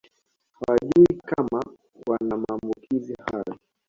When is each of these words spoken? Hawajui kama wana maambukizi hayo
Hawajui 0.51 1.21
kama 1.25 1.63
wana 2.07 2.37
maambukizi 2.37 3.13
hayo 3.25 3.59